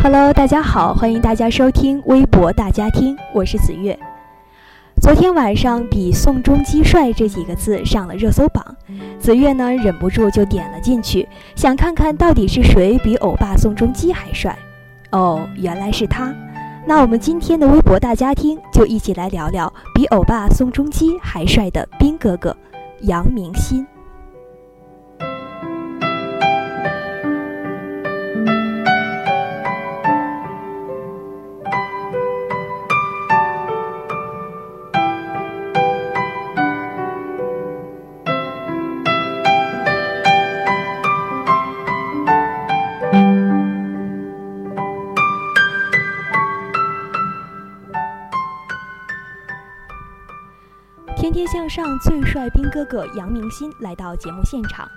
[0.00, 3.98] Hello，大家好，欢迎大家收听微博大家听，我是子月。
[5.02, 8.64] 昨天晚上，比“宋仲基帅”这几个字上了热搜榜，
[9.18, 14.56] 子月呢忍不住就点了进去，想看看到底是谁比欧巴宋仲基还帅。
[15.10, 16.34] 哦，原来是他。
[16.86, 22.56] 那我们今天的微博大家听就一起来聊聊比欧巴宋仲基还帅的兵哥哥
[23.00, 23.86] 杨明新。
[51.28, 54.88] 天天向上最帅兵哥哥杨明新来到节目现场，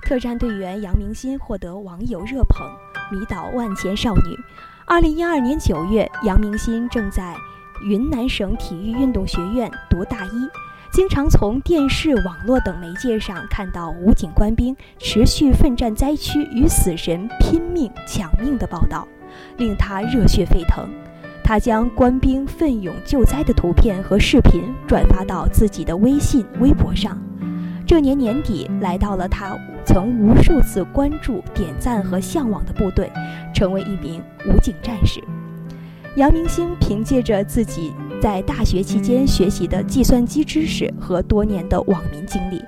[0.00, 2.64] 特战队员杨明新获得网友热捧，
[3.10, 4.38] 迷倒万千少女。
[4.86, 7.34] 二零一二年九月，杨明新正在
[7.82, 10.48] 云南省体育运动学院读大一，
[10.92, 19.08] 经常从电视、网络等媒介上看到武警官兵持续奋战灾区与死神拼命抢命的报道，
[19.56, 20.88] 令他热血沸腾。
[21.50, 27.20] 他将官兵奋勇救灾的图片和视频转发到自己的微信、微博上。
[27.84, 33.10] 这年年底，来到了他曾无数次关注、点赞和向往的部队，
[33.52, 35.20] 成为一名武警战士。
[36.14, 37.92] 杨明星凭借着自己
[38.22, 42.62] 在大学期间学习的计算机知识和多年的网民经历，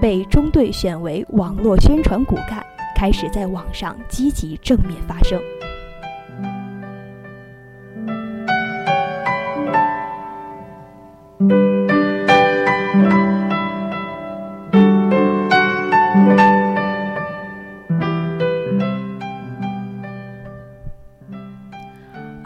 [0.00, 2.66] 被中队选为网络宣传骨干，
[2.96, 5.40] 开始在网上积极正面发声。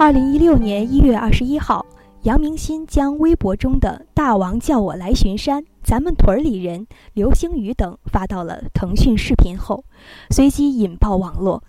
[0.01, 1.85] 二零一六年一月二十一号，
[2.23, 9.85] 杨明新将微博中的“大王叫我来巡山”“咱们屯里人”“流星雨”等发到了腾讯视频后，
[10.31, 11.63] 随即引爆网络，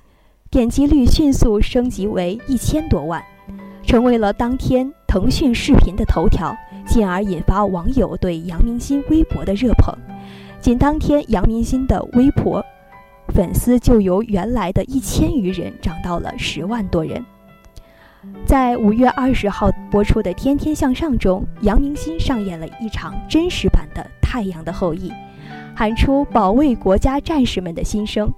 [0.50, 3.22] 点击率迅速升级为一千多万，
[3.84, 6.56] 成为了当天腾讯视频的头条，
[6.90, 9.96] 进而引发网友对杨明新微博的热捧。
[10.60, 12.66] 仅当天，杨明新的微博
[13.30, 17.24] 粉丝就由原来的一千余人涨到了十万多人。
[18.46, 25.10] 在五月二十号播出的《天天向上》中，杨明新上演了一场真实版的《太阳的后裔》，
[25.74, 28.30] 喊出保卫国家战士们的心声：“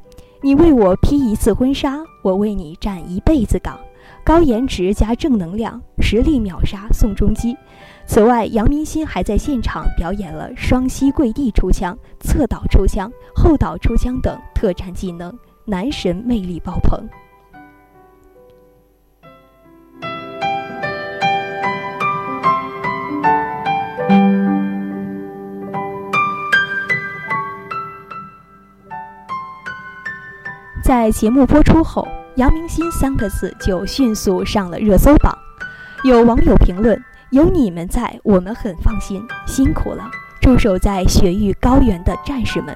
[0.44, 3.80] 你为我披一次婚纱，我为你站一辈子岗。”
[4.24, 7.56] 高颜值加正能量，实力秒杀宋仲基。
[8.06, 17.08] 此外，杨明星还在现场表演了双膝跪地出枪、侧倒出枪、后倒出枪等特战技能，男神魅力爆棚。
[30.84, 35.38] 在节目播出后，“杨明新”三个字就迅速上了热搜榜。
[36.04, 37.00] 有网友评论
[37.32, 39.22] ：“有你们在，我们很放心。
[39.46, 40.10] 辛苦了，
[40.42, 42.76] 驻守在雪域高原的战士们，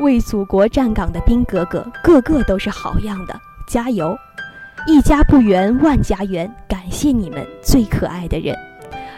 [0.00, 4.16] 为祖国站岗的兵哥哥，个个都是好样的，加油！
[4.86, 6.52] 一家不圆，万家圆。
[6.68, 8.54] 感谢你们，最可爱的人。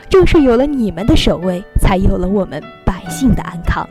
[0.09, 3.89] 正是有了你们的守卫，才有了我们百姓的安康。”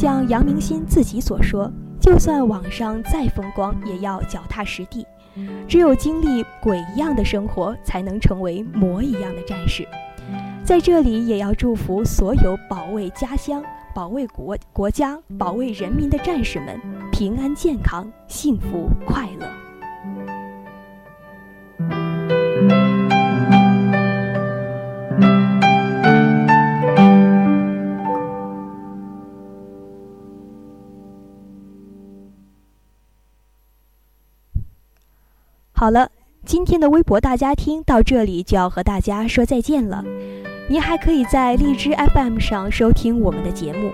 [0.00, 1.70] 像杨明新自己所说
[2.00, 5.06] ：“就算网上再风光，也要脚踏实地。
[5.68, 9.86] 只有经历鬼一样的生活，才能成为魔一样的战士。”
[10.64, 13.62] 在这里，也要祝福所有保卫家乡、
[13.94, 16.80] 保卫国国家、保卫人民的战士们
[17.12, 19.46] 平安健康、幸福快乐。
[35.80, 36.10] 好了，
[36.44, 40.04] 今天的微博大家听到这里就要和大家说再见了。
[40.68, 43.90] 您还可以在荔枝 FM 上收听我们的节目。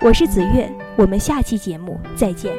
[0.00, 2.50] 我是子月，我们下期节目再见。